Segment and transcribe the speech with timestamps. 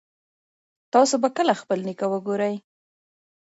[0.93, 2.55] تاسو به کله خپل نیکه وګورئ